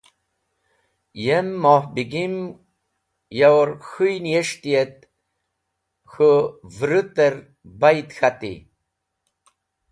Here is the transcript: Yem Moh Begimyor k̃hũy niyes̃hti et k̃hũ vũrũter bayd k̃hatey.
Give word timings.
Yem 1.25 1.47
Moh 1.61 1.83
Begimyor 1.95 3.67
k̃hũy 3.89 4.15
niyes̃hti 4.23 4.71
et 4.81 4.95
k̃hũ 6.11 6.39
vũrũter 6.75 7.35
bayd 7.79 8.07
k̃hatey. 8.17 8.57